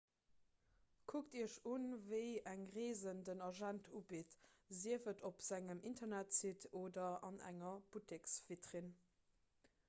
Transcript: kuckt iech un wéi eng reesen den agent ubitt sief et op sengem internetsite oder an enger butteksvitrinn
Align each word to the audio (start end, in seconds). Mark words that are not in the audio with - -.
kuckt 1.09 1.35
iech 1.41 1.57
un 1.71 1.83
wéi 2.13 2.31
eng 2.51 2.63
reesen 2.77 3.21
den 3.27 3.43
agent 3.49 3.89
ubitt 3.99 4.33
sief 4.79 5.07
et 5.13 5.23
op 5.31 5.45
sengem 5.49 5.85
internetsite 5.91 6.73
oder 6.81 7.13
an 7.31 7.39
enger 7.53 7.77
butteksvitrinn 7.93 8.91